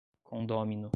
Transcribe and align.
condômino 0.25 0.89